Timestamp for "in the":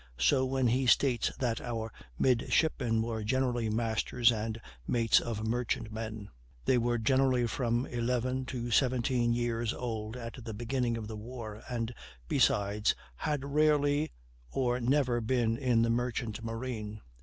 15.55-15.91